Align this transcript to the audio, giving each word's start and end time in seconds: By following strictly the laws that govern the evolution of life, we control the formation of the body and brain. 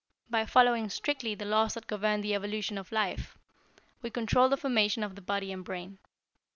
By 0.31 0.47
following 0.47 0.89
strictly 0.89 1.35
the 1.35 1.45
laws 1.45 1.75
that 1.75 1.85
govern 1.85 2.21
the 2.21 2.33
evolution 2.33 2.79
of 2.79 2.91
life, 2.91 3.37
we 4.01 4.09
control 4.09 4.49
the 4.49 4.57
formation 4.57 5.03
of 5.03 5.13
the 5.13 5.21
body 5.21 5.51
and 5.51 5.63
brain. 5.63 5.99